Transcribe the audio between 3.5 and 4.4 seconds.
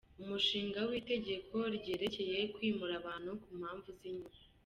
mpamvu z‟inyungu